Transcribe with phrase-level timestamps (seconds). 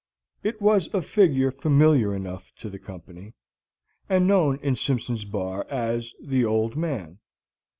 [0.41, 3.35] It was a figure familiar enough to the company,
[4.09, 7.19] and known in Simpson's Bar as "The Old Man."